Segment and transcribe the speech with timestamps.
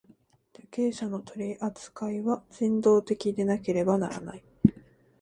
[0.53, 4.43] 受刑者の取扱いは人道的でなければならない。